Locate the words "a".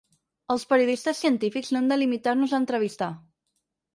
2.57-2.61